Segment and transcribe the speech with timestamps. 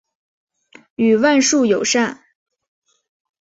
[0.95, 2.23] 与万树友善。